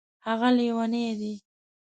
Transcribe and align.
هغه 0.27 0.49
لیونی 0.57 1.05
دی 1.19 1.33